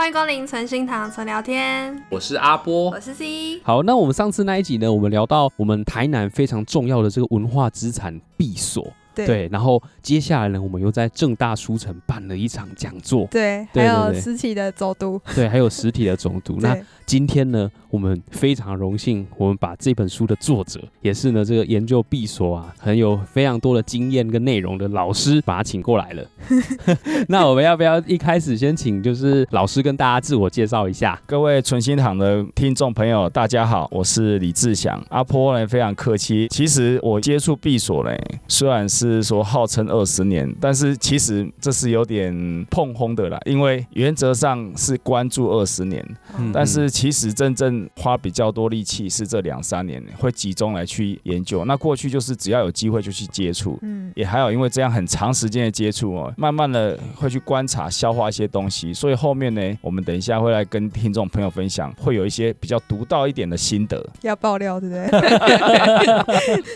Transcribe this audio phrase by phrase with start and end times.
[0.00, 3.60] 欢迎光临存心堂存聊天，我是阿波，我是 C。
[3.62, 8.90] 好，那我们上次那一集呢，我们聊到我们台南非常重要的这个文化资产闭锁。
[9.26, 16.58] 对，对，然后接下来呢，我们又在正大书城办了一场讲座，对，对，还有实体的走读，对，还有实体的走读。
[16.62, 26.24] 那今天呢，我们非常荣幸，我们把这本书的作者，也是呢这个研究闭锁啊，很有非常多的经验跟内容的老师，把他请过来了。
[27.28, 31.20] 那我们要不要一开始先请就是老师跟大家自我介绍一下？
[31.26, 35.02] 各位存心堂的听众朋友，大家好，我是李志祥。
[35.08, 38.10] 阿波呢非常客气，其实我接触闭锁呢，
[38.46, 39.09] 虽然是。
[39.12, 46.04] 是说号称二十年，但是其实这是有点碰轰的啦，因为原则上是关注二十年，
[46.38, 51.64] 嗯，但是其实真正花比较多力气是这两三年会集中来去研究。
[51.64, 64.04] 那过去就是只要有机会就去接触，嗯，也还好，因为这样很长时间的接触哦，慢慢的会去观察、消化一些东西，所以后面呢，我们等一下会来跟听众朋友分享，会有一些比较独到一点的心得。
[64.22, 65.10] 要爆料对不对？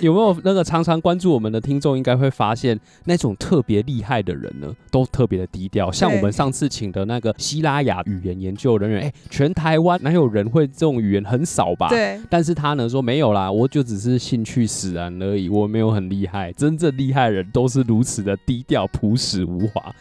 [0.00, 2.24] 有没有那个常常关注我们的听众应该会。
[2.24, 5.92] 会发现那种特别厉害的人呢，都特别的低调。
[5.92, 11.22] 像我们上次请的那个希拉雅语言研究人员，哎，全台湾哪有人会这种语言？
[11.22, 11.88] 很少吧？
[11.90, 12.18] 对。
[12.30, 16.50] 但是他呢说没有啦，我就只是兴趣使然而已，我没有很厉害。
[16.52, 19.94] 真正厉害的人都是如此的低调、朴实无华。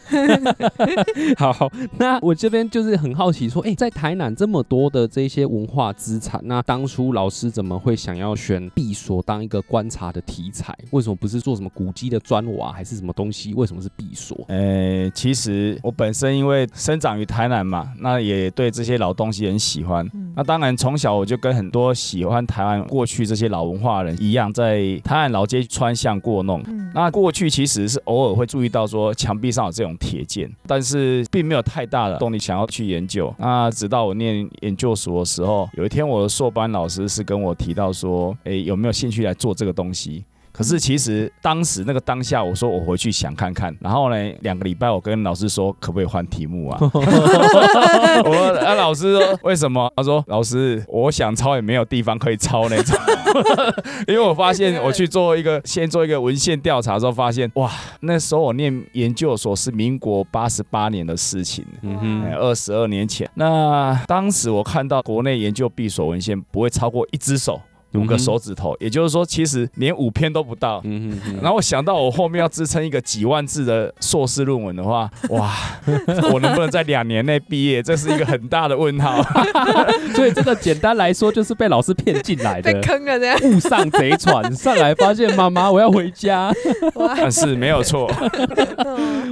[1.36, 10.74] 好，那我这边就是很好奇，说，哎，在台南这么多的这些文化资产，那当初老师怎么会想要选闭锁当一个观察的题材？
[10.92, 13.54] 为什么不是做什么古迹的砖瓦还是什么东西？
[13.54, 14.44] 为什么是闭锁？
[14.48, 20.08] 呃、欸，其实我本身因为生长于台南嘛，那也对这些老东西很喜欢。
[20.14, 26.62] 嗯、那当然从小我就跟很多喜欢台湾过去这些老文化的人一样，在台南老街穿巷过弄。
[26.66, 33.34] 嗯、那过去其实是偶尔会注意到说墙壁上有这种铁件，但是并没有太大的动力想要去研究。
[33.38, 40.24] 那直到我念研究所的时候，有一天我的硕班老师是跟我提到说，诶、欸，有没有兴趣来做这个东西？
[40.56, 46.78] 可是其实当时那个当下，我说我回去想看看，然后呢，两个礼拜我跟老师说可不可以换题目啊？
[48.24, 49.92] 我说啊，老师说为什么？
[49.96, 52.96] 他说老师，我想抄也没有地方可以抄那种，
[54.06, 57.68] 因为我发现我去做一个先做一个文献调查之后，发现哇，
[58.00, 63.28] 那时候我念研究所是民国八十八年的事情，嗯哼，二十二年前。
[63.34, 67.60] 那当时我看到国内研究闭锁文献不会超过一只手。
[67.94, 70.80] 五个手指头，嗯、也就是说，其实连五篇都不到。
[70.84, 71.36] 嗯哼哼。
[71.42, 75.52] 然后我想到我后面要支撑一个几万字的硕士论文的话， 哇，
[76.32, 77.82] 我能不能在两年内毕业？
[77.82, 79.22] 这是一个很大的问号。
[80.14, 83.38] 所以这个简单来说，就是被老师骗进来的， 被坑了这样。
[83.44, 86.52] 误上贼船，上来发现妈妈，我要回家。
[87.16, 88.10] 但是没有错。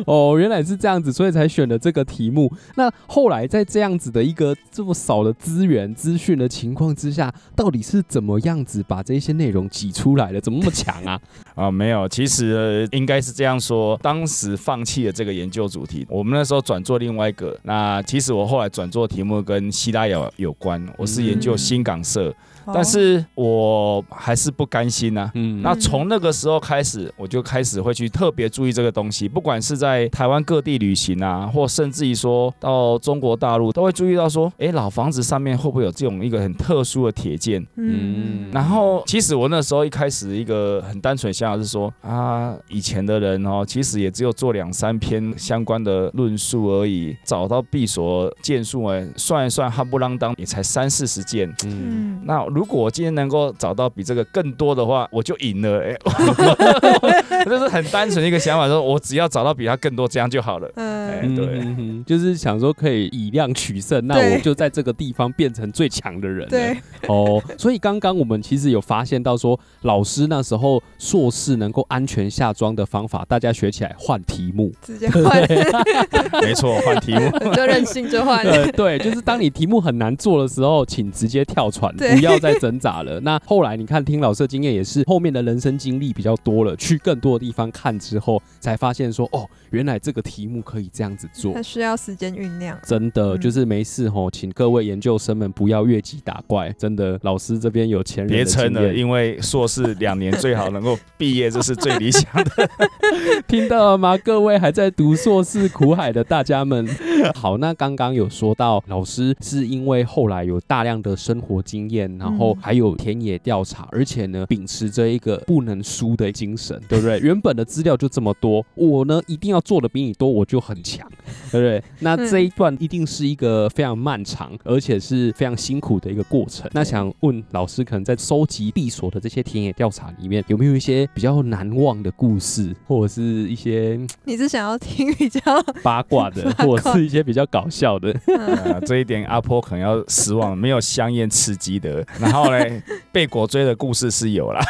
[0.06, 2.52] 哦，原来是这样子，所以才选了这个题目。
[2.76, 8.51] 那后来在这样子的一个这么少的资源资讯的情况之下，到底是怎么样？
[8.52, 11.20] 样子把这些内容挤出来了，怎么那么强啊？
[11.56, 17.58] 啊，没有，其实应该是这样说，当时放弃了这个研究主题，我们那时候转做另外一个。
[17.62, 22.34] 那其实我后来转做题目跟希拉有有关，我是研究新港社。
[22.66, 25.30] 但是我还是不甘心呐、啊。
[25.34, 37.66] 嗯，那从那个时候开始，我就开始会去特别注意这个东西，不管是在台湾各地旅行啊，或甚至于说到中国大陆，都会注意到说，哎，老房子上面会不会有这种一个很特殊的铁件？
[37.76, 51.52] 嗯，然后其实我那时候一开始一个很单纯的想法是说，啊，以前的人哦，其实也只有做两三篇相关的论述而已，找到闭锁件数哎，算一算，夯不啷当也才三四十件。
[51.64, 52.51] 嗯，那。
[52.54, 55.80] 如果我今天能够找到比这个更多的话，我就赢了。
[55.80, 60.70] 哎、欸，这是很单纯的一个想法，说我只要找到比他更多，这样就好了。
[60.76, 66.46] 嗯、欸，对嗯，就是想说可以以量取胜，那我就在这个地方变成最强的人。
[66.48, 66.76] 对，
[67.08, 75.41] 哦，所以刚刚我们其实有发现到说，老师那时候硕士能够安全下装的方法，大家学起来换题目，直接换，
[76.42, 78.44] 没错，换题目 就任性就换。
[78.77, 82.41] 对，就是当你题目很难做的时候，请直接跳船，不要。
[82.42, 83.21] 在挣扎了。
[83.21, 91.53] 那后来你看，听老师的经验也是，后面的人生经历比较多了，去更多的地方看之后，才发现说，哦，原来这个题目可以这样子做。
[91.54, 92.78] 它需要时间酝酿。
[92.84, 96.71] 真的，就是没事吼，请各位研究生们不要越级打怪。
[96.78, 98.33] 真的，老师这边有前人。
[98.33, 102.69] 别撑了，因为硕士两年最好能够毕业，这是最理想的。
[103.48, 104.16] 听到了吗？
[104.19, 106.86] 各位还在读硕士苦海的大家们。
[107.34, 117.18] 好，那刚刚有说到，老师是因为后来有大量的生活经验，然后还有田野调查，而且呢，秉持着一个不能输的精神，对不对？
[117.21, 121.09] 原本的资料就这么多，我呢一定要做的比你多，我就很强，
[121.50, 121.82] 对不对？
[122.00, 126.70] 那这一段一定是一个非常漫长，而且是非常辛苦的一个过程。
[126.72, 135.41] 那想问老师，可能在收集闭锁的这些田野调查里面，有没有一些比较难忘的故事，或者是一些你是想要听比较
[135.82, 138.12] 八卦的， 或者是一些比较搞笑的？
[138.26, 142.04] 呃、这一点阿婆可能要失望，没有香艳刺激的。
[142.18, 144.60] 然后呢，被果追的故事是有啦。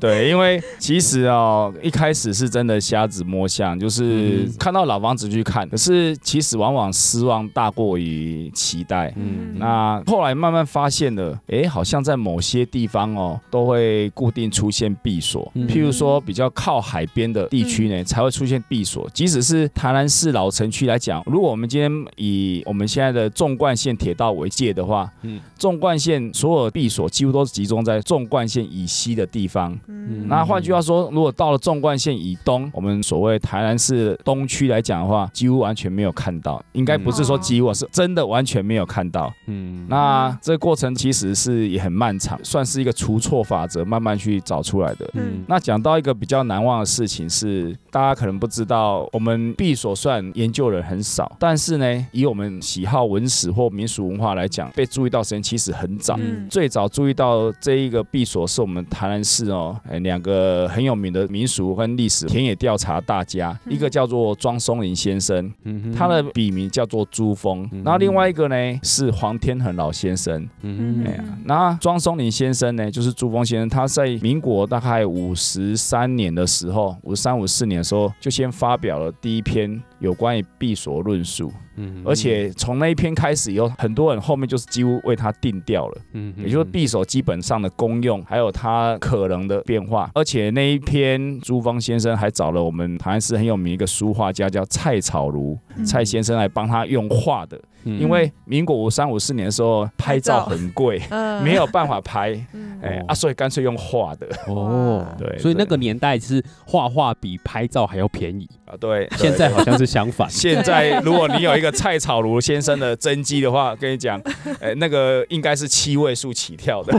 [0.00, 9.12] 对，因为其实哦，一开始是真的瞎子摸象，就是看到老房子去看，可是其实往往失望大过于期待。
[9.16, 15.50] 嗯，那后来慢慢发现了，哎，好像在某些地方哦，都会固定出现闭锁。
[15.68, 19.08] 譬如说，比较靠海边的地区呢，才会出现闭锁。
[19.14, 29.78] 即使是台南市老城区来讲，如果我们今天以我们现在的纵贯线铁道为界的话，嗯，纵贯线所有闭锁几乎都是集中在纵贯线以西的地方。
[29.86, 36.62] 嗯，那换句话说，如果到了纵贯线以东，我们所谓台南市东区来讲的话，几乎完全没有看到。
[36.72, 39.32] 应该不是说几乎，是真的完全没有看到。
[39.46, 45.10] 嗯，那这个过程其实是也很漫长，算是一个除错法则，慢慢去找出来的。
[45.14, 56.16] 嗯，那讲到一个比较难忘的事情是，大家可能不知道，我们闭锁算研究人很少，但是呢，以我们喜好文史或民俗文化来讲，被注意到时间其实很早。
[56.18, 65.52] 嗯，最早注意到这一个闭锁是我们台南市哦，哎，两个很有名的民俗跟历史田野调查大家，一个叫做庄松林先生，
[65.94, 70.48] 他的笔名叫做朱峰，然后另外一个呢是黄天恒老先生。
[70.62, 81.52] 嗯，哎呀，那庄松林先生呢，就是朱峰先生，他在民国大概五十三年的时候，五十三五四年的时候，就先发表了第一篇有关于闭锁论述。
[81.80, 86.00] 嗯，而且从那一篇开始以后，很多人后面就是几乎为他定调了。
[86.12, 90.10] 嗯，也就是闭锁基本上的功用，还有它可能的变化。
[90.14, 95.56] 而且那一篇朱芳先生还找了我们台南市很有名一个书画家叫蔡草如
[95.86, 97.60] 蔡先生来帮他用画的。
[97.84, 101.00] 因为民国五三五四年的时候拍照很贵，
[101.42, 102.32] 没有办法拍，
[102.82, 104.26] 哎啊，所以干脆用画的。
[104.46, 108.74] 哦， 对，所以那个年代是画画比拍照还要便宜啊。
[108.78, 110.28] 对，现在好像是相反。
[110.30, 114.20] 现在如果你有一个蔡草如先生的真迹的话，跟你讲，
[114.60, 116.92] 哎，那个应该是七位数起跳的。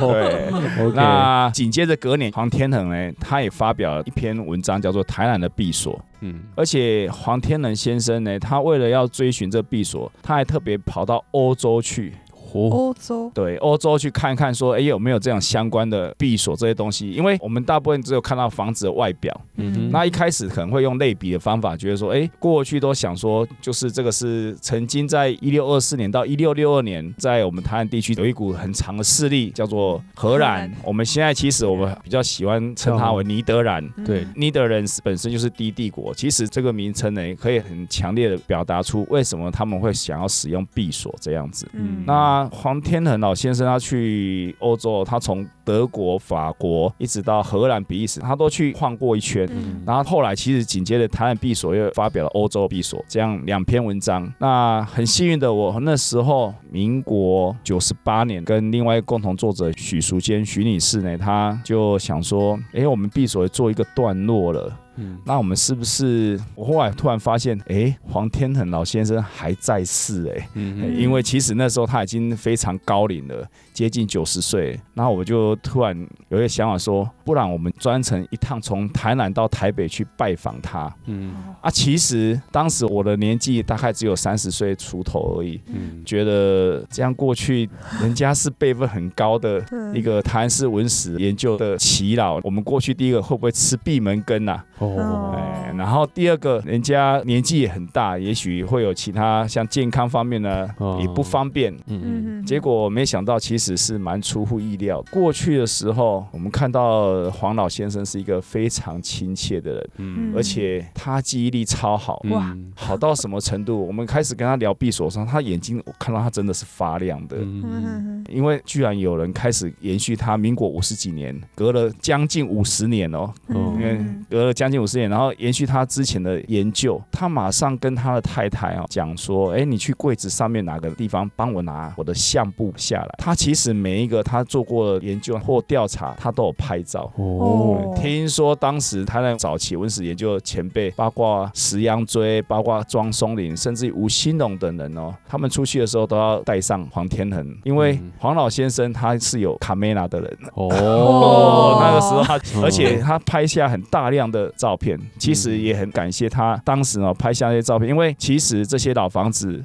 [0.00, 5.94] 对，那紧接着隔年，黄天恒呢，他也发表了一篇文章，叫做《台南的闭锁》。
[6.22, 12.14] 嗯，而且黄天仁先生呢，他为了要追寻这闭锁，他还特别跑到欧洲去。
[12.52, 17.10] 欧洲对欧洲去看看，说哎有没有这样相关的闭锁这些东西？
[17.10, 30.70] 因为我们大部分只有看到房子的外表，嗯哼，那一开始可能会用类比的方法，觉得说哎过去都想说就是这个是曾经在一六二四年到一六六二年，在我们台湾地区有一股很长的势力叫做荷兰。
[30.84, 36.14] 我们现在其实我们比较喜欢称它为尼德兰，对，尼德兰本身就是低帝国。
[36.14, 41.68] 其实这个名称呢，可以很强烈的表达出为什么他们会想要使用闭锁这样子。
[41.72, 42.39] 嗯，那。
[42.48, 49.48] 黄天恒老先生他去欧洲，他从德国、法国一直到荷兰、比利时，他都去晃过一圈。
[49.52, 54.32] 嗯、然后后来其实紧接着台湾闭锁又发表了欧洲闭锁这样两篇文章。
[54.38, 64.72] 那很幸运的我那时候民国九十八年，跟另外一个共同作者许淑坚许女士呢，他就想说，哎，我们闭锁做一个段落了。
[64.96, 66.38] 嗯，那我们是不是？
[66.54, 74.78] 我后来突然发现，哎、欸，黄天恒老先生还在世、欸，哎，嗯，因为其实那时候他已经非常高龄了，接近九十岁。
[74.94, 75.96] 然后我就突然
[76.28, 80.94] 有一个想法说，不然我们专程一趟从台南到台北去拜访他。
[81.06, 85.60] 嗯，啊，其实当时我的年纪大概只有三十岁出头而已。
[85.66, 87.68] 嗯，觉得这样过去，
[88.02, 94.64] 人家是辈分很高的一个台湾市文史研究的耆老，我们过去第一个会不会吃闭门羹呐、啊？
[94.78, 100.68] 哦，哎，然后第二个人家年纪也很大，也许会有其他像健康方面呢
[101.00, 101.74] 也不方便。
[101.86, 102.46] 嗯嗯。
[102.46, 105.02] 结果没想到其实是蛮出乎意料。
[105.10, 113.86] 过去的时候，我们看到黄老先生是一个非常亲切的人，嗯，而且他记忆力超好，哇，好到什么程度？
[113.86, 124.00] 我们开始跟他聊闭锁上，他眼睛我看到他真的是发亮的，嗯，因为居然有人开始延续他民国五十几年，隔了将近五十年哦，因为
[124.30, 133.14] 隔了将将近五十年，然后延续他之前的研究，他马上跟他的太太哦讲说，哎，你去柜子上面哪个地方帮我拿我的相簿下来。
[133.18, 137.10] 他其实每一个他做过的研究或调查，他都有拍照。
[137.16, 150.38] 哦，听说当时他在早期文史研究的前辈，包括石央锥，包括庄松林，甚至于吴兴龙等人哦，他们出去的时候都要带上黄天恒，因为黄老先生他是有卡梅拉的人。
[150.54, 159.62] 哦，那个时候他，而且他拍下很大量的照片，其实也很感谢他当时呢拍下那些照片，因为其实这些老房子，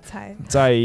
[0.47, 0.75] 在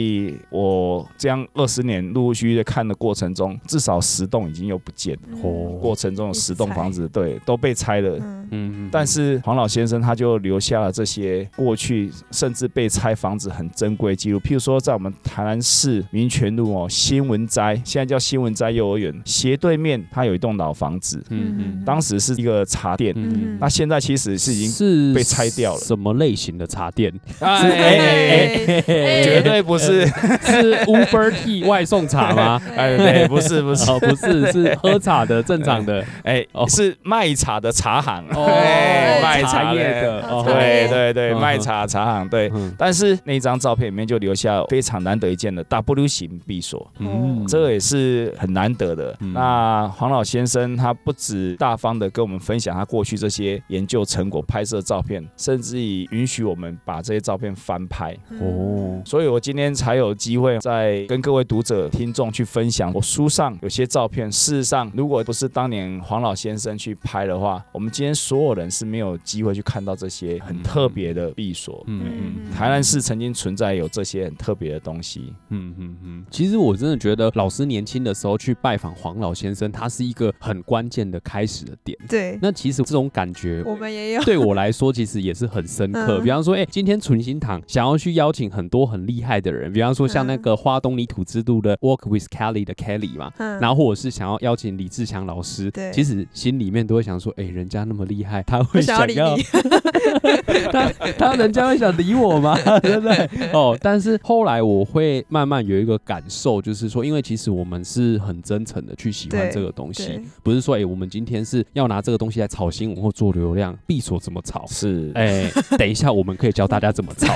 [0.50, 5.38] 我这样二十年陆陆续续的看的过程中，至少十栋已经又不见了。
[5.42, 8.18] 哦，过程中有十栋房子，对，都被拆了。
[8.50, 21.22] 嗯，但是黄老先生他就留下了这些过去甚至被拆房子很珍贵记录，譬如说在我们台南市民权路哦新闻斋，现在叫新闻斋幼儿园斜对面，它有一栋老房子。
[21.30, 23.12] 嗯嗯，当时是一个茶店。
[23.16, 25.80] 嗯，那现在其实是已经被拆掉了。
[25.80, 27.12] 什么类型的茶店？
[27.40, 28.82] 哎，
[29.22, 32.60] 绝对不是，是 Uber Tea 外送茶吗？
[32.76, 36.04] 哎，对，不是，不是，不是，是喝茶的正常的。
[36.24, 38.24] 哎，是卖茶的茶行。
[38.44, 40.20] 哦，卖茶叶的。
[40.44, 42.28] 对对对，卖茶茶行。
[42.28, 46.90] 对，但是那张照片里面就留下非常难得一见的 W 型闭锁。
[46.98, 49.16] 嗯，这个也是很难得的。
[49.34, 58.16] 那黄老先生他不止大方的跟我们分享他过去这些研究成果、拍摄照片，甚至于允许我们把这些照片翻拍。
[58.40, 64.30] 哦，所以我今天才有机会再跟各位读者、听众去分享我书上有些照片。
[64.30, 71.82] 事实上，如果不是当年黄老先生去拍的话，我们今天所有人是没有机会去看到这些很特别的闭锁。
[71.88, 75.34] 嗯嗯，台南市曾经存在有这些很特别的东西。
[75.48, 81.98] 嗯嗯嗯，其实我真的觉得老师年轻的时候去拜访黄老先生，他是一个很关键的开始的点。
[82.08, 84.22] 对，那其实这种感觉我们也有。
[84.22, 86.20] 对我来说，其实也是很深刻。
[86.20, 99.36] 嗯、 比方说，哎、欸，今天存心堂想要去邀请很多很厉害的人，比方说像那个花东泥土之都的 Walk with Kelly 的 Kelly 嘛，嗯、然后或者是想要邀请李志强老师，对，其实心里面都会想说，哎、欸，人家那么厉害，他会想要，
[100.72, 102.56] 他他人家会想理我吗？
[102.80, 103.28] 对不对？
[103.52, 114.64] 哦，但是后来我会慢慢有一个感受，就是说，因为其实我们是很真诚的去喜欢这个东西，不是说，哎、欸，我们今天是要拿这个东西来炒新闻或做流量，闭锁怎么炒？
[114.66, 117.34] 是，哎、欸，等一下我们可以教大家怎么炒。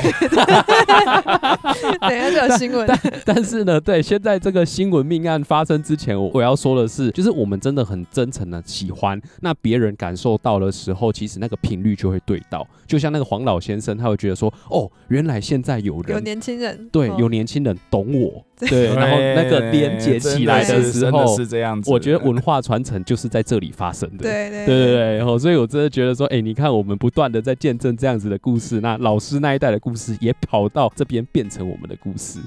[2.01, 2.87] 等一下就有新闻。
[2.87, 12.67] 但但是呢，对，现在这个新闻命案发生之前，我我要说的是，就是我们真的很真诚的喜欢，那别人感受到的时候，其实那个频率就会对到。
[12.87, 18.45] 就像那个黄老先生，他会觉得说，哦，原来现在有人，有年轻人，对，有年轻人懂我。
[18.71, 24.19] 对，然后那个连接起来的时候是这样子，我觉得文化传承就是在这里发生的。
[24.19, 32.39] 对对对对对，所以我真的觉得说，哎，你看我们不断的在见证这样子的故事，那老师那一代的故事也跑到这边变成我们的故事。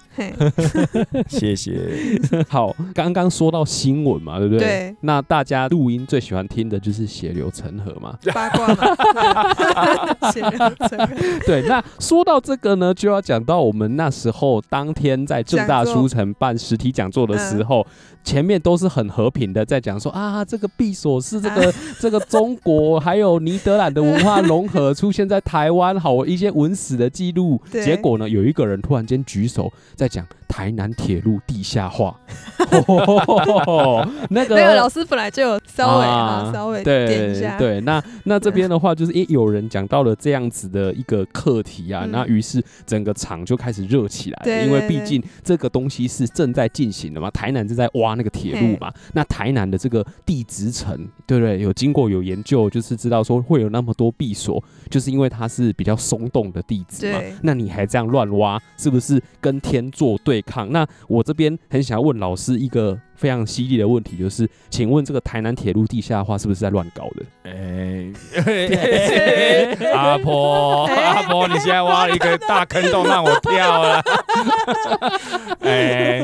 [1.28, 1.78] 谢谢。
[2.48, 4.66] 好，刚刚说到新闻嘛，对不对？
[4.66, 4.96] 对。
[5.02, 10.32] 那大家录音最喜欢听的就是血流成河嘛，八卦嘛。
[10.32, 10.58] 血流
[10.88, 11.16] 成河。
[11.46, 17.86] 对，那说到这个呢，就要讲到我们那时候当天在正大书城办实体讲座的时候，
[18.24, 27.62] 前面都是很和平的在讲说啊，这个闭锁是这个 这个中国还有尼德兰的文化融合出现在台湾，好一些文史的记录。
[27.72, 32.18] 结果呢，有一个人突然间举手在讲台南铁路地下化。
[34.30, 37.58] 那个那个老师本来就有稍微啊稍微点一下。
[37.58, 45.24] 对，那那这边的话就是，诶，有人讲到了这样子的一个课题啊，那于是整个场就开始热起来了，因为毕竟。
[45.44, 47.30] 这个东西是正在进行的嘛？
[47.32, 48.94] 台南正在挖那个铁路嘛？
[49.14, 51.60] 那台南的这个地质层，对不对？
[51.60, 57.20] 有经过有研究，就是知道说会有那么多闭锁，就是因为它是比较松动的地质嘛。
[57.42, 60.72] 那你还这样乱挖，是不是跟天作对抗？
[60.72, 63.00] 那我这边很想要问老师一个。
[63.18, 67.26] 非常犀利的问题就是，请问这个台南铁路地下化是不是在乱搞的？
[67.50, 68.14] 哎，
[69.92, 74.00] 阿婆，阿婆，你现在挖了一个大坑洞让我跳了。
[75.62, 76.24] 哎，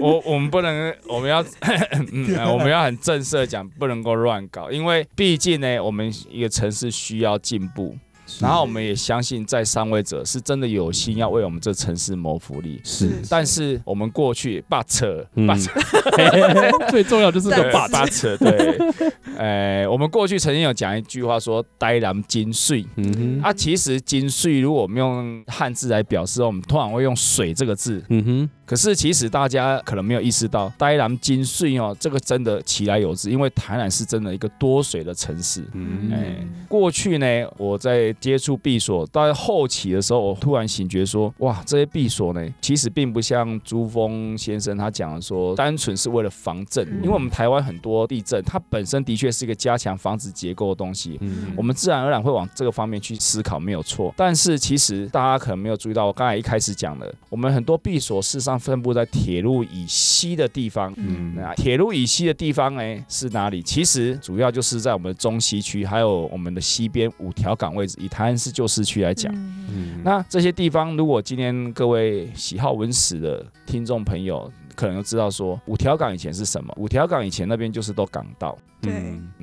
[0.00, 1.44] 我我们不能，我们要，
[2.10, 7.94] 嗯，我们要很正式的讲，不能够乱搞，因为毕竟呢，我们一个城市需要进步。
[8.40, 12.80] 然后我们也相信在上位者是真的有心要为我们这城市谋福利。
[12.84, 13.80] 是，但是。
[13.84, 14.84] 我们过去 but
[15.34, 18.78] but 最重要就是个 but but 对，
[19.36, 28.50] 哎，我们过去曾经有讲一句话说“台南金水”，嗯哼，啊，其实金水如果我们用汉字来表示，我们通常会用水这个字，嗯哼。
[28.70, 35.64] 可是其实大家可能没有意识到，台南金水哦，这个真的其来有之，因为台南是真的一个多水的城市。
[35.72, 36.36] 嗯，哎，
[36.68, 37.26] 过去呢，
[37.58, 54.14] 我在接触闭锁到后期的时候，我突然醒觉说，哇，这些闭锁呢，其实并不像朱峰先生他讲的说，单纯是为了防震，因为我们台湾很多地震，它本身的确是一个加强防止结构的东西，嗯，我们自然而然会往这个方面去思考，没有错。
[54.16, 58.60] 但是其实大家可能没有注意到，我刚才一开始讲的，我们很多闭锁事实上。
[58.60, 63.62] 分布在铁路以西的地方，嗯，那铁路以西的地方呢是哪里？
[63.62, 67.96] 其实主要就是在我们的中西区，还有我们的西边五条港位置。
[67.98, 76.74] 以台南市旧市区来讲，嗯，那这些地方，如果今天各位喜好文史的听众朋友，可能都知道说，五条港以前是什么？
[76.76, 78.56] 五条港以前那边就是都港道。
[78.82, 78.90] 对，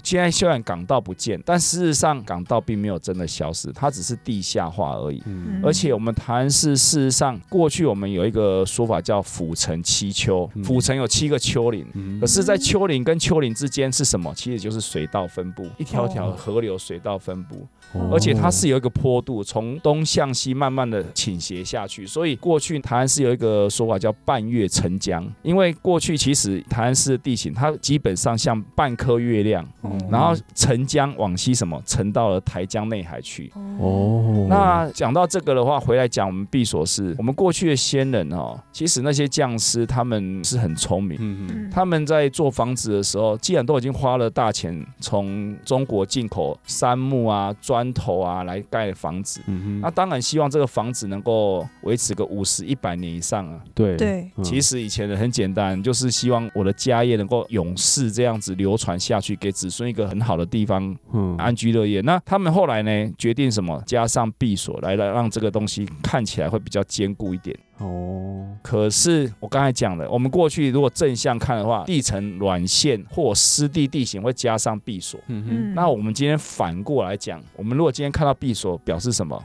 [0.03, 5.21] 现在虽然港道不见，但事实上港道并没有真的消失，它只是地下化而已。
[5.27, 11.85] 嗯，而且我们台南市事实上过去我们有一个说法叫府城七丘，府城有七个丘陵，
[12.19, 14.33] 可是，在丘陵跟丘陵之间是什么？
[14.35, 17.63] 其实就是水道分布，一条条河流水道分布，
[18.11, 22.07] 而且它是有一个坡度，从东向西慢慢的倾斜下去。
[22.07, 29.27] 所以过去台湾是有一个说法叫半月沉江，因为过去其实台湾市的地形它基本上像半颗月。
[29.27, 29.67] 月亮，
[30.09, 33.51] 然后沉江往西，什么沉到了台江内海去。
[33.77, 53.61] 哦，那讲到这个的话，回来讲我们闭锁是，我们过去的先人哦，其实那些匠师他们是很聪明，嗯嗯，他们在做房子的时候，既然都已经花了大钱从中国进口杉木啊、砖头啊来盖房子，嗯哼，那当然希望这个房子能够维持个五十一百年以上啊。
[53.75, 59.17] 对对，其实以前的很简单，就是希望我的家业能够永世这样子流传下。
[59.27, 61.99] 去给子孙一个很好的地方，嗯，安居乐业。
[62.01, 63.81] 那他们后来呢，决定什么？
[63.85, 67.53] 加上闭锁来来让这个东西看起来会比较坚固一点。
[67.77, 75.19] 哦，可是我刚才讲的，我们过去如果正向看的话，地层软陷或湿地地形会加上闭锁。
[75.27, 79.41] 嗯哼，那我们今天反过来讲，我们如果今天看到闭锁，表示什么？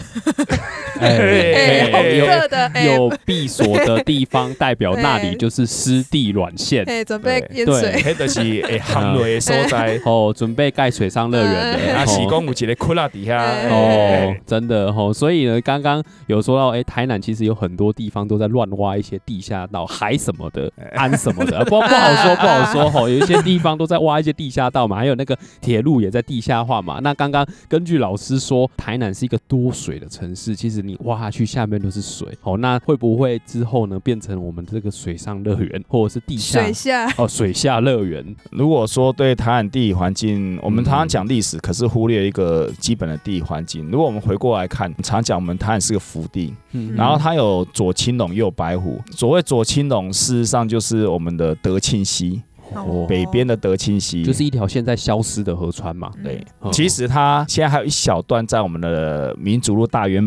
[1.00, 6.84] 对，有有闭锁的地方， 代表那里就是湿地软线。
[6.84, 10.00] 哎，准备淹水，黑的是哎旱雷所在。
[10.06, 11.94] 哦，准备盖水上乐园的。
[11.94, 13.42] 啊，是讲有一个窟窿底下。
[13.68, 17.40] 哦，真的哦，所以呢，刚刚有说到，哎，台南其实。
[17.40, 23.00] 有很多地方都在乱挖一些地下道、海什么的、安什么的，不不好说，不好说哈。
[23.00, 27.00] 有一些地方都在挖一些地下道嘛，还有那个铁路也在地下化嘛。
[27.02, 32.28] 那刚刚根据老师说，台南是一个多水的城市，其实你挖下去下面都是水。
[32.42, 38.24] 哦，那会不会之后呢变成我们这个水上乐园，或者是地下水下哦水下乐园？
[38.52, 43.90] 如果说对台湾地理环境，我们常常讲历史，可是忽略一个基本的地理环境。
[43.90, 47.30] 如果我们回过来看，常讲我们台湾是个福地，嗯，然后它。
[47.40, 49.00] 有左青龙，右白虎。
[49.12, 52.42] 所谓左青龙，事实上就是我们的德庆溪，
[52.74, 56.10] 哦、北边的德清溪，就是一条现在消失的河川嘛。
[56.22, 60.26] 对，嗯、其实它现在还有一小段在我们的民族路大远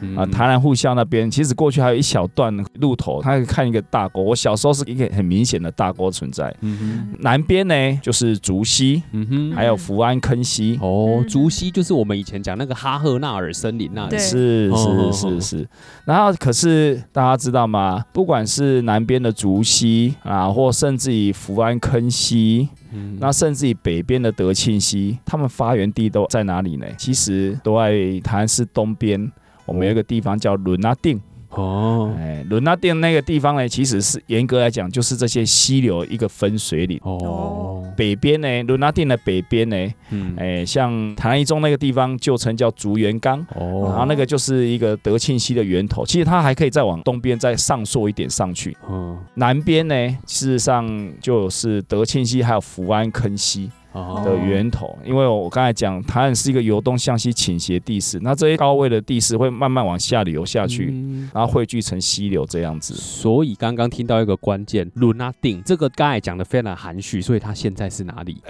[0.00, 0.22] 百。
[0.22, 4.22] 啊，台南护校那边其实过去还有一小段路头，它可以看一个大沟。
[4.22, 6.54] 我小时候是一个很明显的大沟存在。
[6.60, 10.78] 嗯哼，南边呢就是竹溪，嗯哼，还有福安坑溪。
[10.80, 14.18] 哦，竹溪就是我们以前讲那个哈赫纳尔森林那里。
[14.18, 15.68] 是是是是。
[16.04, 18.04] 然后可是大家知道吗？
[18.12, 26.86] 不管是南边的竹溪啊，或甚至于福安坑溪，嗯，那甚至于北边的德庆溪，他们发源地都在哪里呢？
[26.96, 29.30] 其实都在台南市东边。
[29.70, 37.84] 我们有一个地方叫伦纳定哦，哎，伦纳定那个地方呢，其实是严格来讲，就是这些溪流一个分水岭哦。
[37.96, 39.76] 北边呢，伦纳定的北边呢，
[40.10, 46.04] 嗯，哎，像台南一中那个地方，旧称叫竹园岗哦，然后那个就是一个德庆溪的源头。
[46.04, 48.76] 其实它还可以再往东边再上溯一点上去。
[48.88, 49.94] 嗯，南边呢，
[50.26, 53.70] 事实上就是德庆溪还有福安坑溪。
[53.92, 62.94] 的源头，因为我刚才讲，台南是一个由东向西倾斜地势，那这些高位的地势会慢慢往下流下去，嗯、然后汇聚成溪流这样子。
[62.94, 68.40] 所以刚刚听到一个关键，仑仔顶，这个刚才讲的非常含蓄，所以它现在是哪里？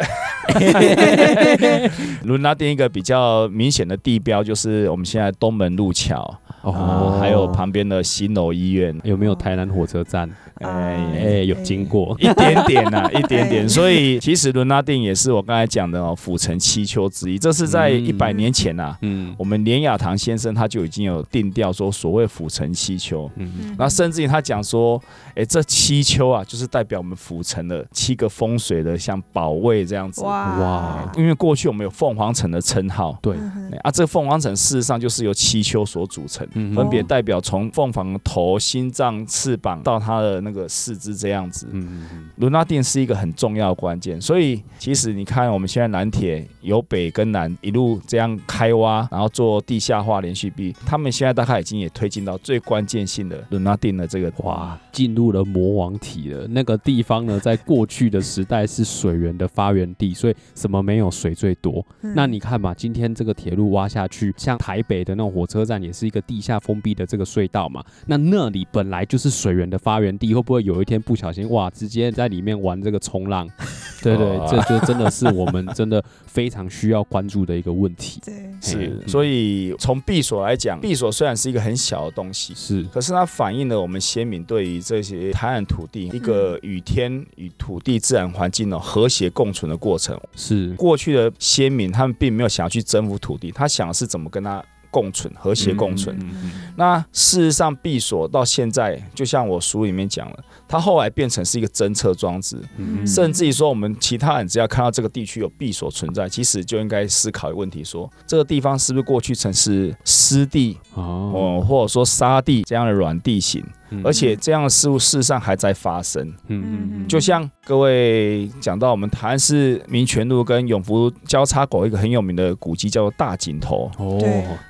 [2.25, 6.39] 仑仔顶一个比较明显的地标就是我们现在东门路桥。
[6.63, 10.31] 哦，还有旁边的新楼医院，有没有台南火车站？
[10.57, 12.15] 哎哎，有经过。
[12.19, 13.69] 一点点呐， 一点点。
[13.69, 17.39] 所以其实伦拉定也是我刚才讲的哦，府城七丘之一。
[17.39, 25.01] 这是在一百年前呐，嗯，我们连雅堂先生他就已经有定调说，所谓府城七丘，嗯，那甚至于他讲说，
[25.35, 30.21] 哎，这七丘啊，就是代表我们府城的七个风水的像保卫这样子。
[30.23, 33.35] 哇，因为过去我们有凤凰城的称号，对，
[33.83, 40.51] 啊，这个凤凰城事实上就是由七丘所组成，分别代表从凤凰头、心脏、翅膀到它的那。
[40.51, 56.49] 个四肢这样子，嗯嗯，伦拉定是一个很重要的关键，所以其实你看我们现在南铁由北跟南一路这样开挖，然后做地下化连续壁，他们现在大概已经也推进到最关键性的伦拉定的这个哇，进入了魔王体了。
[56.49, 61.87] 那个地方呢，在过去的时代是水源的发源地，所以什么没有水最多。
[62.01, 70.31] 那你看嘛，今天这个铁路挖下去，像台北的那种火车站也是一个地下封闭的这个隧道嘛，那那里本来就是水源的发源地。
[70.31, 73.51] 会不会有一天不小心哇，直接在里面玩这个冲浪？
[74.01, 78.21] 对对，这就真的是我们真的非常需要关注的一个问题。
[78.25, 79.03] 对，是。
[79.09, 90.17] 所以从闭锁来讲，闭锁虽然是一个很小的东西，是，可是它反映了我们先民对于这些台岸土地一个与天与土地自然环境的和谐共存的过程。
[90.37, 94.65] 是，过去的先民他们并没有想要去征服土地，他想的是怎么跟他。
[94.91, 96.17] 共存，和谐共存。
[96.17, 113.65] 嗯嗯嗯、那事实上，闭锁到现在，就像我书里面讲了，它后来变成是一个侦测装置，嗯、甚至于说，我们其他人只要看到这个地区有闭锁存在，其实就应该思考一个问题：说这个地方是不是过去曾是湿地哦，或者说沙地这样的软地形？
[114.05, 123.91] 而且这样的事物事实上还在发生，嗯嗯嗯，就像各位讲到我们台南市民权路跟永福交叉口一个很有名的古迹叫做大井头。
[123.99, 124.19] 哦，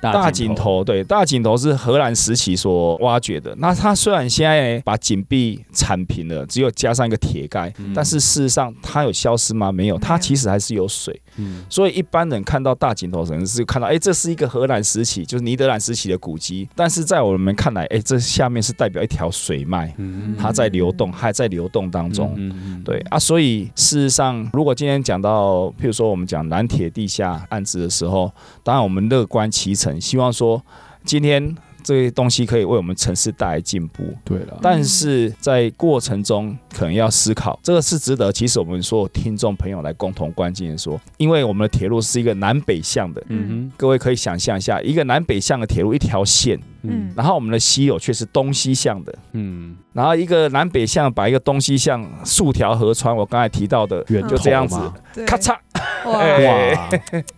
[0.01, 0.83] 大井头。
[0.83, 3.53] 对，大井头是荷兰时期所挖掘的。
[3.57, 9.71] 那它虽然现在把井壁铲平了，只有加上一个铁盖，但是事实上它有消失吗？
[9.71, 11.21] 没有，它其实还是有水。
[11.37, 16.67] 嗯，所以一般人看到大井头可能是看到，哎，这是一个荷兰时期，就是尼德兰时期的古迹。
[16.75, 19.93] 但是在我们看来，哎，这下面是代表一条水脉，
[20.37, 22.35] 它在流动，还在流动当中。
[22.83, 28.31] 对啊，所以事实上，如果今天讲到，譬如说我们讲南铁地下案子的时候，
[28.63, 30.63] 当然我们乐观其成，希望说
[31.03, 31.55] 今天。
[31.83, 34.57] 这些东西可以为我们城市带来进步，对了。
[34.61, 38.31] 但是在过程中，可能要思考，这个是值得。
[38.31, 43.71] 其实我们所有听众朋友来共同关心的说，因为我们的铁路是一个南北向的，嗯哼。
[43.77, 47.11] 各位可以想象一下，一个南北向的铁路一条线，嗯。
[47.15, 49.75] 然后我们的西有却是东西向的，嗯。
[49.93, 54.77] 然后一个南北向把一个东西向竖条河川，我刚才提到的，就这样子，
[55.25, 55.55] 咔嚓。
[56.05, 56.89] 哇，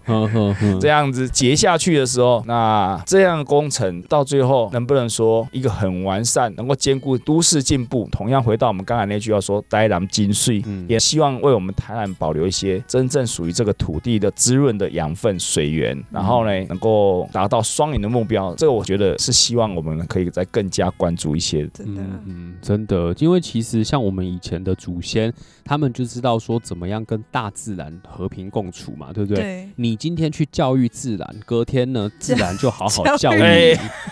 [0.80, 8.08] 这样子截下去的时候，那这样的工程到最后能不能说一个很完善，能够兼顾都市进步？
[8.12, 18.54] 同样回到我们刚才那句话说，台南精髓，也希望为我们台南保留一些真正属于这个土地的滋润的养分水源，然后呢，能够达到双赢的目标。
[18.56, 21.68] 这个我觉得是希望我们可以再更加关注一些。
[21.74, 29.44] 真的，嗯，真的，因为其实像我们以前的祖先，他们就知道说怎么样跟大自然和平共处嘛，对不对？
[29.44, 33.42] 对，你今天去教育自然，隔天呢， 自然就好好教育你，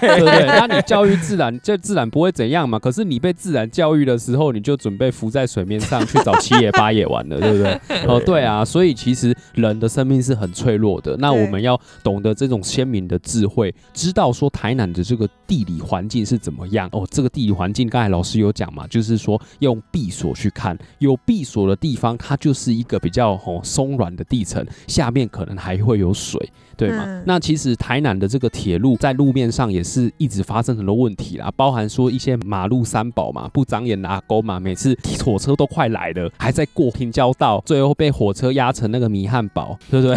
[0.01, 0.45] 对不对？
[0.49, 2.79] 那你教育自然，这自然不会怎样嘛。
[2.79, 7.79] 可是你被自然教育的时候，你就准备浮在水面上去找七爷八爷玩了，对不对？
[8.09, 8.65] 哦，对啊。
[8.65, 11.15] 所以其实人的生命是很脆弱的。
[11.17, 16.89] 那我们要懂得这种鲜明的智慧，知道说台南的这个地理环境是怎么样。
[16.91, 24.25] 哦，这个地理环境刚才老师有讲嘛，就是说用闭锁去看，有闭锁的地方，它就是一个比较哦松软的。
[24.31, 26.39] 地层下面可能还会有水，
[26.77, 27.03] 对吗？
[27.05, 40.15] 嗯、那其实台南的这个铁路在路面上也是一直发生很多问题啦，包含说一些马路三宝嘛，不长眼的阿公嘛，每次火车都快来了，还在过平交道，最后被火车压成那个米汉堡，对不对？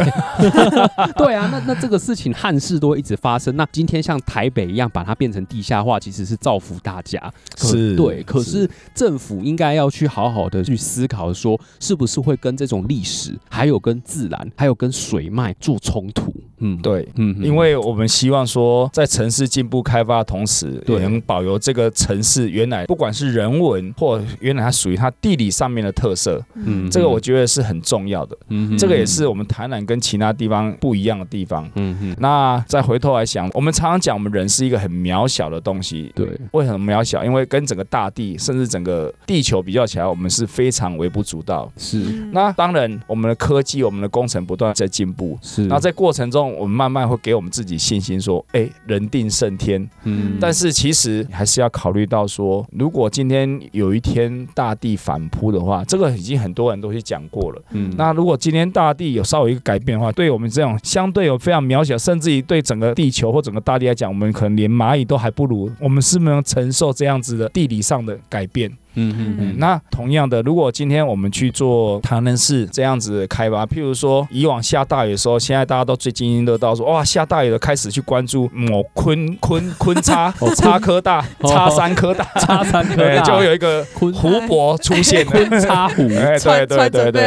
[1.18, 3.56] 对啊，那那这个事情汉事都会一直发生。
[3.56, 8.22] 那今天像台北一样把它变成地下化，其实是造福大家，是对。
[8.22, 32.16] 可是政府应该要去好好的去思考，说是不是会跟这种历史还有跟自然还有跟水脉做冲突，嗯，对，嗯，因为我们希望说，在城市进步开发的同时，也能保留这个城市原来不管是人文或原来它属于它地理上面的特色，嗯，这个我觉得是很重要的，嗯，这个也是我们台南跟其他地方不一样的地方，嗯嗯。
[32.18, 37.24] 那再回头来想，我们常常讲我们人是一个很渺小的东西，对，为什么渺小？
[37.24, 41.98] 因为跟整个大地甚至整个地球比较起来，我们是非常微不足道，是。
[42.32, 45.62] 那当然，我们的科技，我们的工程不断在进步，是。
[45.66, 49.88] 那在过程中，我们慢慢会给我们自己信心，说，哎，人定胜天。
[50.02, 57.62] 嗯，但是其实还是要考虑到说，如果今天有一天大地反扑的话，这个已经很多人都去讲过了。
[57.70, 68.70] 嗯，那如果今天大地有稍微一个改变的话，对我们这种相对有非常渺小，甚至于对整个地球或整个大地来讲，我们可能连蚂蚁都还不如，我们是不是能承受这样子的地理上的改变？
[68.96, 82.24] 嗯嗯嗯，那同样的，如果今天我们去做台南市这样子的开发，譬如说以往下大雨的时候，现在大家都最津津乐道说，哇，下大雨了，开始去关注某昆昆昆叉 叉科大叉三科大。
[82.40, 84.12] 叉三科大， 就会有一个湖
[84.46, 87.26] 泊出现 昆叉湖，哎，对对对对，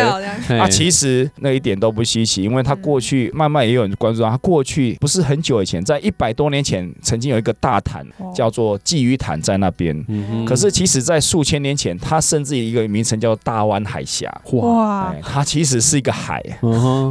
[0.58, 10.06] 啊，其实那一点都不稀奇，因为它过去慢慢也有人关注，它过去不是很久以前，在一百多年前曾经有一个大潭叫做鲫鱼潭在那边，
[10.46, 11.57] 可是其实在数千。
[11.58, 14.32] 千年前，它甚至一个名称叫大湾海峡。
[14.52, 16.44] 哇，它其实是一个海，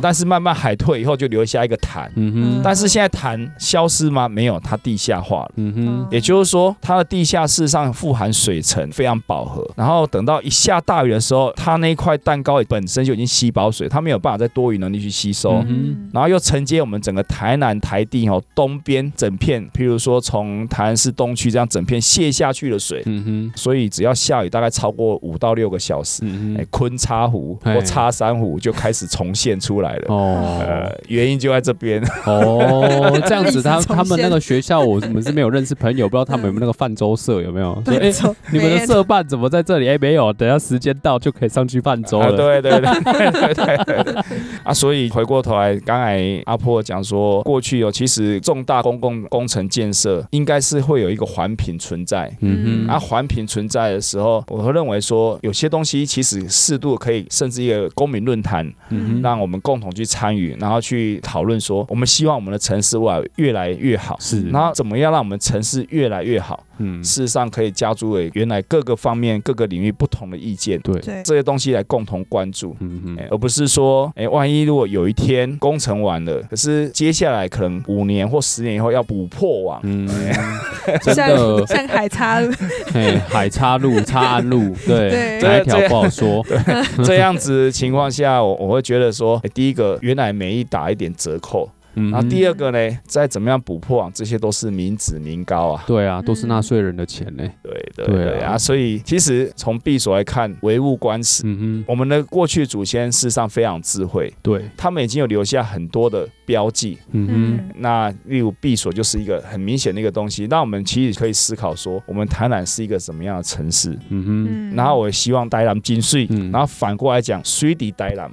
[0.01, 2.11] 但是慢慢海退以后，就留下一个潭。
[2.15, 4.29] 嗯哼，但是现在潭消失吗？
[4.29, 5.51] 没有，它地下化了。
[5.57, 9.69] 嗯哼，也就是说，它的地下事实上富含水层，非常饱和。
[9.75, 15.65] 然后等到一下大雨的时候，它那一块蛋糕本身就已经吸饱水，它没有办法再多余能力去吸收。
[15.67, 23.03] 嗯，然后又承接我们整个台南台地哦东边整片，譬如说从台南市东区这样整片泄下去的水。
[23.07, 24.36] 嗯哼，所以只要下。
[24.37, 26.23] 大雨大概超过五到六个小时，
[26.59, 30.05] 哎，昆叉湖或叉山湖就开始重现出来了。
[30.09, 32.03] 哦，呃，原因就在这边。
[32.27, 37.73] 哦， 这样子，他他们那个学校，我们是没有认识朋友，不知道他们有没有那个泛舟社，有没有？
[37.89, 38.13] 哎，
[38.53, 39.89] 你们的社办怎么在这里？
[39.89, 42.37] 哎，没有，等下时间到就可以上去泛舟了。
[42.37, 44.15] 对对对对对对。
[44.65, 52.31] 啊，所以回过头来，刚才阿婆讲说，过去有其实重大公共工程建设应该是会有一个环评存在。
[52.41, 52.87] 嗯嗯。
[52.87, 54.26] 啊，环评存在的时候。
[54.49, 66.63] 我会认为说，有些东西其实适度可以，甚至一个公民论坛，嗯，让我们共同去参与，然后去讨论说，我们希望我们的城市未来越来越好，是，然后怎么样让我们城市越来越好。
[66.79, 71.01] 嗯，事实上可以加诸为原来各个方面、各个领域不同的意见，对。
[71.25, 80.07] 这些东西来共同关注，嗯嗯，而不是说，哎，万一如果有一天工程完了，可是接下来可能五年或十年以后要补破网，嗯，
[81.03, 81.67] 真的。
[81.67, 82.53] 像海叉路，
[82.95, 91.69] 哎，海叉路、 叉安路，对，哪一条不好说，对，这样子情况下，我我会觉得说，第一个原来每一打一点折扣。
[91.97, 95.85] 然后第二个呢，再怎么样补破网，这些都是民脂民膏啊。
[95.87, 97.43] 对啊，都是纳税人的钱呢。
[97.63, 107.71] 对对对啊，所以其实从闭锁来看，唯物观史，嗯哼，我们的过去祖先事实上非常智慧，对，他们已经有留下很多的标记，嗯哼。
[107.79, 113.99] 那例如闭锁就是一个很明显的一个东西，那我们其实可以思考说，我们台南是一个什么样的城市？
[114.11, 114.77] 嗯哼。
[114.77, 118.31] 然后我希望台南精髓，然后反过来讲，水底台南，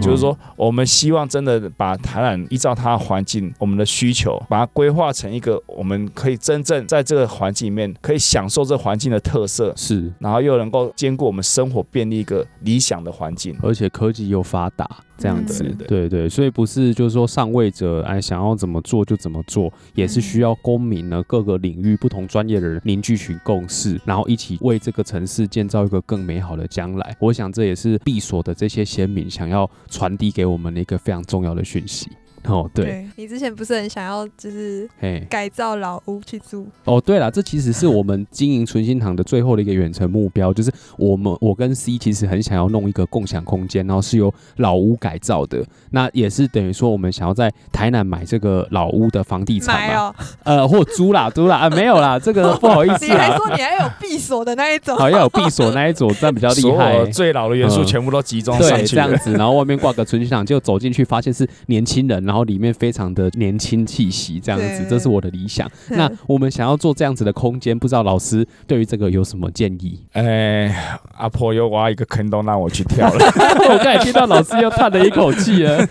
[0.00, 2.94] 就是说我们希望真的把台南依照它。
[2.94, 27.16] 的环境，我们的需求，把它规划成一个我们可以真正在这个环境里面可以享受这环境的特色，是，然后又能够兼顾我们生活便利一个理想的环境，而且科技又发达，这样子，对对对，所以不是就是说上位者哎想要怎么做就怎么做，也是需要公民呢各个领域不同专业的人凝聚群共识，然后一起为这个城市建造一个更美好的将来。
[27.20, 32.08] 我想这也是闭锁的这些先民想要传递给我们的一个非常重要的讯息。
[32.52, 34.88] 哦，对，对，你之前不是很想要就是
[35.28, 36.66] 改造老屋去住？
[36.84, 45.64] 哦，对了，这其实是我们经营存心堂的最后的一个远程目标，就是我们我跟 C 其实很想要弄一个共享空间，然后是由老屋改造的。
[45.90, 50.08] 那也是等于说我们想要在台南买这个老屋的房地产嘛？
[50.08, 54.96] 哦、呃，或租啦，租啦啊，没有啦，这个不好意思，你还说你还有闭锁的那一种？
[54.98, 57.04] 好，要有闭锁那一种，这样比较厉害。
[57.06, 65.70] 最老的元素全部都集中上去、这样子，然后外面挂个存心堂，就走进去发现是年轻人，然后里面非常的年轻气息，这样子，这是我的理想。
[65.90, 70.00] 那我们想要做这样子的空间，不知道老师对于这个有什么建议？
[70.12, 73.24] 哎，阿婆又挖一个坑洞让我去跳了。
[73.70, 75.86] 我刚才听到老师又叹了一口气了。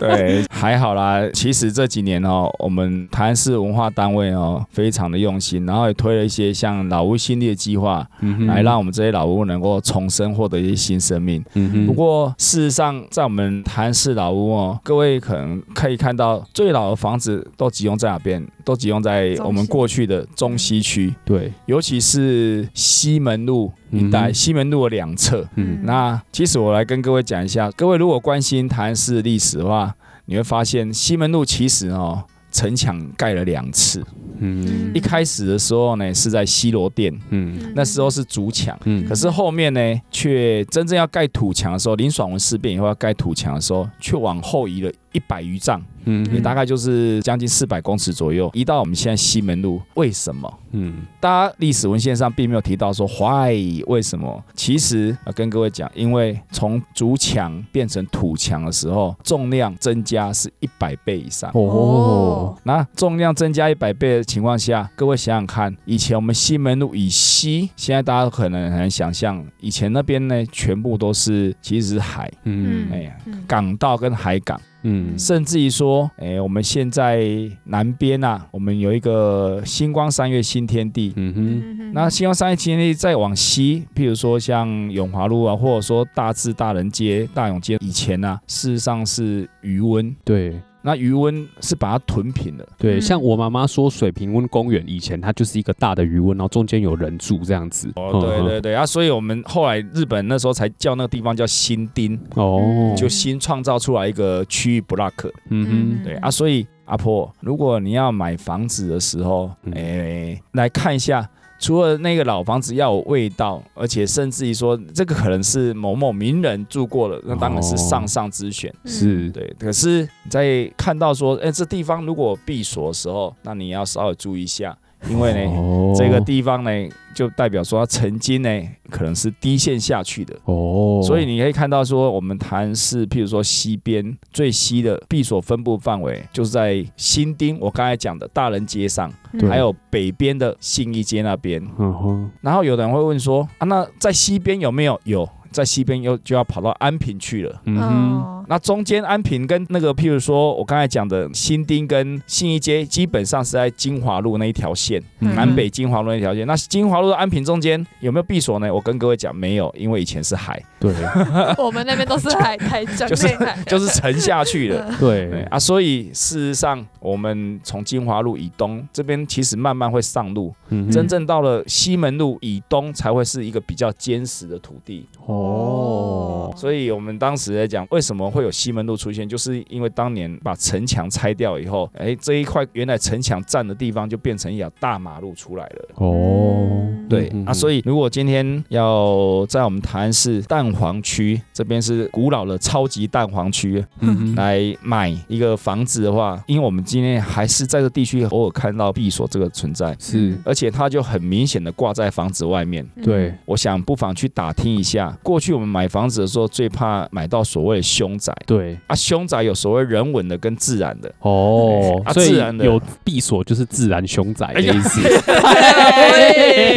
[0.00, 1.28] 对，还好啦。
[1.32, 11.44] 其实这几年哦，我们台南市文化单位哦，非常的用心，然后也推了一些像老屋新力的计划，嗯，来让我们这些老屋能够重生，获得一些新生命。
[11.86, 18.44] 不过事实上，在我们台南市老屋哦，各位可能可以看到最老的房子都集中在哪边？
[18.64, 21.14] 都集中在我们过去的中西区。
[21.24, 25.48] 对，尤其是西门路一带，西门路的两侧。
[25.54, 29.94] 嗯，那其实我来跟各位讲一下，各位如果关心台南市历史的话，
[30.24, 34.04] 你会发现西门路其实哦，城墙盖了两次。
[34.38, 45.82] 嗯，一开始的时候呢是在西罗店，嗯，那时候是竹墙，嗯，可是后面呢却真正要盖土墙的时候，林爽文事变以后要盖土墙的时候，却往后移了一百余丈。
[46.08, 49.82] 嗯，也大概就是将近四百公尺左右，移到我们现在西门路。
[49.94, 50.52] 为什么？
[50.70, 54.40] 嗯，大家历史文献上并没有提到说 why 为什么？
[54.54, 61.50] 其实要跟各位讲，因为从竹墙变成土墙的时候，重量增加是一百倍以上。
[61.54, 72.30] 哦，那重量增加一百倍的情况下，各位想想看，以前我们西门路以西，现在大家可能很难想象，以前那边呢全部都是其实是海。
[72.44, 74.60] 嗯，哎呀，港道跟海港。
[74.88, 77.26] 嗯，甚至于说，哎、欸，我们现在
[77.64, 81.12] 南边啊，我们有一个星光三月新天地。
[81.16, 90.14] 嗯哼，那星光三月新天地再往西，譬如说像永华路啊，或者说大智大人街、大勇街，以前呢、啊，事实上是余温。
[90.24, 90.60] 对。
[90.86, 97.90] 那余温是把它囤平的，对，像我妈妈说，水平温公园以前它就是一个大的余温，然后中间有人住这样子。
[97.96, 105.28] 哦，对对对啊，所以我们后来日本那时候才叫那个地方叫新町，哦，就新创造出来一个区域 block。
[105.50, 111.28] 嗯哼，对啊，所以阿婆，如果你要买房子的时候，哎、欸，来看一下。
[111.58, 118.72] 除了那个老房子要有味道，而且甚至于说这个可能是某某名人住过了，那当然是上上之选。
[118.84, 119.54] 是对。
[119.58, 124.76] 可是你在看到说，哎，这地方如果闭锁的时候，那你要稍微注意一下。
[125.08, 126.70] 因为呢，哦、这个地方呢，
[127.14, 128.48] 就代表说它曾经呢，
[128.90, 130.34] 可能是低线下去的。
[130.44, 141.62] 哦，所以你可以看到说，我们台南市，譬如说西边最西的闭锁分布范围，就是在新丁，我刚才讲的大人街上，对还有北边的信义街那边。
[141.78, 145.00] 嗯，然后有人会问说，啊，那在西边有没有？
[145.04, 145.28] 有。
[145.52, 156.46] 在西边又就要跑到安平去了，嗯哼，那中间安平跟那个，譬如说我刚才讲的新丁跟信义街，基本上是在金华路那一条线，嗯、南北金华路那一条线。
[156.46, 158.72] 那金华路的安平中间有没有闭锁呢？
[158.72, 160.62] 我跟各位讲，没有，因为以前是海。
[160.78, 160.92] 对，
[161.58, 163.28] 我们那边都是海，海江就是
[163.66, 164.92] 就是沉下去了。
[165.00, 175.06] 对，对啊，所以事实上，我们从金华路以东这边其实慢慢会上路，嗯、真正到了西门路以东才会是一个比较坚实的土地。
[175.24, 175.34] 哦。
[175.36, 185.88] 哦，所以我们当时在讲，为什么会有西门路出现，就是因为当年把城墙拆掉以后，哎，这一块原来城墙占的地方就变成一条大马路出来了。
[185.94, 202.86] 哦，对啊，所以如果今天要在我们台南市蛋黄区这边是古老的超级蛋黄区，嗯，来买一个房子的话，因为我们今天还是在这地区偶尔看到闭锁这个存在，是，而且它就很明显的挂在房子外面。
[203.02, 205.16] 对，我想不妨去打听一下。
[205.22, 208.36] 过去我们买房子的时候，最怕买到所谓的凶宅。
[208.46, 211.10] 对啊，凶宅有所谓人文的跟自然的。
[211.20, 215.00] 哦，啊，自然的有闭锁就是自然凶宅的意思。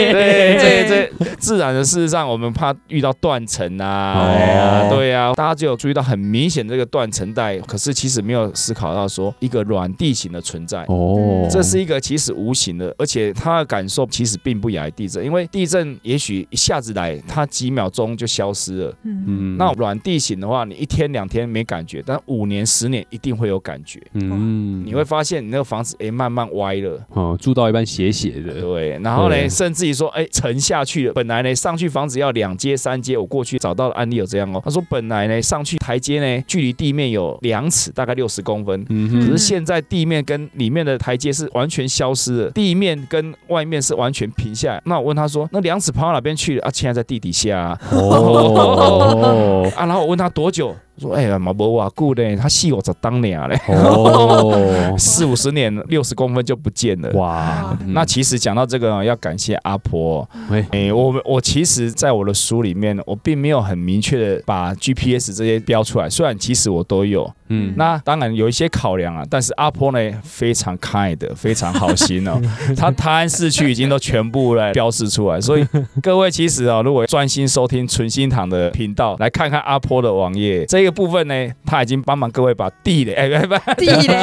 [0.10, 10.84] 对这这，自然的事实上我们怕遇到断层啊，对啊，大家就有注意到很明显这个断层带，可是其实没有思考到说一个软地形的存在。
[10.88, 18.30] 哦，这是一个其实无形的，而且它的感受其实并不亚于地震，因为地震也许一下子来，它几秒钟就。
[18.30, 39.10] 消失了，嗯，那软地形的话，你一天两天没感觉，但五年十年一定会有感觉，嗯，你会发现你那个房子哎慢慢歪了，哦，住到一半斜斜的，对，然后呢，甚至于说哎沉下去了，本来呢上去房子要两阶三阶，我过去找到的案例有这样哦，他说本来呢上去台阶呢距离地面有两尺，大概六十公分，嗯。
[39.10, 46.64] 哼，可是现在地面跟里面的台阶是完全消失了，地面跟外面是完全平下来，那我问他说那两尺跑到哪边去了？
[46.64, 46.72] 啊？
[46.74, 47.80] 现在在地底下啊。
[47.92, 49.72] 哦哦。
[49.76, 50.76] 啊，然后我问他多久？
[51.00, 57.10] 说哎呀，马博瓦固嘞，他细我这当年嘞，哦， 四五十年，六十公分就不见了。
[57.12, 60.28] 哇，那其实讲到这个，要感谢阿婆。
[60.72, 67.32] 哎，我我其实在我的书里面，我并没有很明确的把 GPS 这些标出来，虽然其实我都有。
[67.52, 72.40] 嗯，那当然有一些考量啊，但是阿婆呢非常 kind，非常好心哦，
[72.78, 75.66] 他泰安市区已经都全部来标示出来，所以
[76.04, 80.89] 各位其实啊，如果专心收听纯心堂的频道，来看看阿婆的网页这个。
[80.92, 84.18] 部分呢，他已经帮忙各位把地雷，哎，不不，地雷，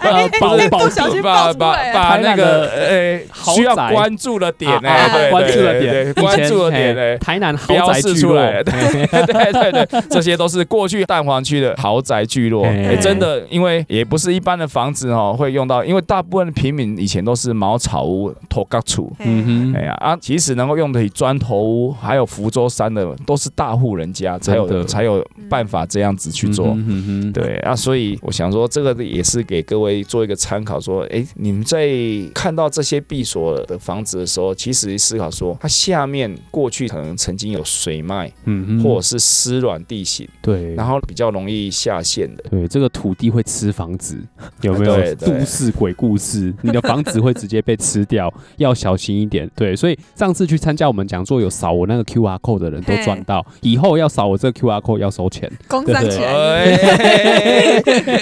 [0.40, 0.88] 保保
[1.22, 3.20] 把把把那个呃
[3.54, 4.90] 需要关注的点呢，
[5.30, 12.66] 关注的点，关注的点呢，台南豪宅聚落， 对对对，这些都是过去蛋黄区的豪宅聚落。
[13.00, 19.10] 真的，因为也不是一般的房子哦会用到，因为大部分的平民以前都是茅草屋、土埆厝。
[19.20, 26.74] 嗯哼，哎呀啊，其实能够用得起砖头屋，还有福州山的，都是大户人家才有才有办法这样子去做。
[26.76, 31.88] 嗯哼，对啊，所以我想说，这个也是给各位做一个参考，说，哎，你们在
[32.34, 42.44] 看到这些闭锁的房子的时候，其实思考说，它下面过去可能曾经有水脉，嗯，或者是湿软地形，对，然后比较容易下陷的。
[42.50, 44.18] 对，这个土地会吃房子，
[44.60, 46.52] 有没有都市鬼故事？
[46.60, 49.50] 你的房子会直接被吃掉，要小心一点。
[49.56, 55.50] 对，所以上次去参加我们讲座，有扫我那个 QR code 的人都赚到，以后要扫我这个 QR code 要收钱，
[55.86, 56.20] 工商钱。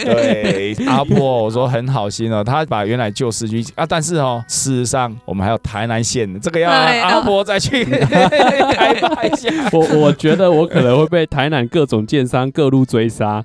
[0.05, 9.51] 对，阿波，我说很好心哦，他把原来旧市区啊，但是哦，事实上我们还有台南县的，这个要阿波再去 开发一下。
[9.73, 13.43] 我我觉得我可能会被台南各种建商各路追杀。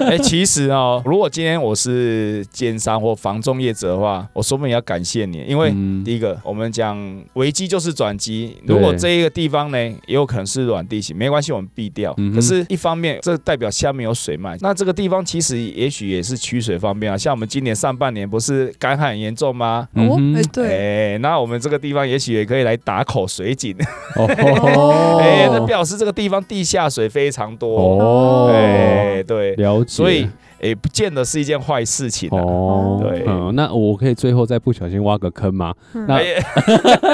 [0.00, 5.70] 哎，其实哦，如果今天我是建商或房仲业者的话，我说不定要感谢你，因为
[6.04, 6.96] 第一个我们讲
[7.34, 12.14] 危机就是转机，如果这一个地方呢也有可能是软地形，没关系，我们避掉。
[12.34, 17.16] 可是，一方面这代表下面有水脉，那这个地方其实也许也是取水方面啊。
[17.16, 19.88] 像我们今年上半年不是干旱严重吗？
[19.94, 23.76] 哦，哎对，哎，那我们这个地方也许也可以来打口水井。
[24.16, 27.76] 哦， 哎，那表示这个地方地下水非常多。
[27.76, 29.88] 哦，哎，对，了解。
[29.88, 30.28] 所以。
[30.60, 32.98] 也不见得是一件坏事情哦。
[33.02, 35.74] 对，嗯，那我可以最后再不小心挖个坑吗？
[36.06, 36.20] 那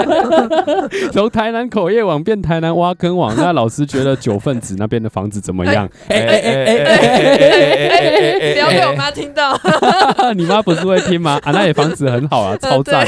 [1.13, 5.89] 从台南口业网变台南挖坑网， 那老师觉得九份子那边的房子怎么样？
[6.09, 8.53] 哎哎哎哎哎哎！
[8.55, 9.59] 不要被我妈听到。
[10.35, 11.39] 你妈不是会听吗？
[11.45, 13.07] 啊，那里房子很好啊，超赞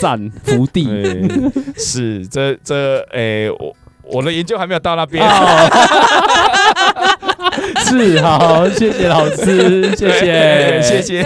[0.00, 0.88] 赞福地。
[1.76, 3.74] 是这这哎，我
[4.04, 5.24] 我的研究还没有到那边。
[7.84, 11.24] 是好，谢谢老师， 谢谢谢谢。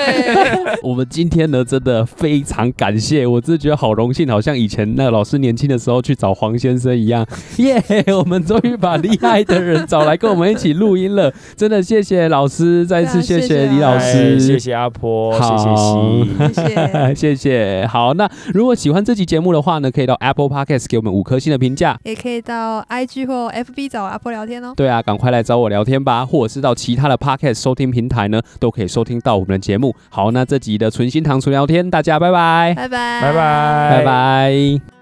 [0.82, 7.26] 我们今天呢，真的非常感谢，我真的觉得好荣幸，好像以前那个老师年轻的时候去找黄先生一样。
[7.58, 17.86] 耶、yeah，我们终于把厉害的人找来跟我们一起录音了，真的谢谢老师，再次谢谢李老师，谢谢阿婆，谢谢西，谢谢 谢谢。
[17.86, 24.72] 好，那如果喜欢这期节目的话呢，可以到 Apple Podcast 给我们五颗星的评价，也可以到 IG 或 FB 找阿婆聊天哦。
[24.76, 29.94] 对啊，赶快来找我聊天吧，或者是到其他的 Podcast 收听平台呢，都可以收听到我们的节目。
[30.08, 34.93] 好，那这集的纯心糖醋聊天，大家拜拜，拜拜，拜拜，拜拜。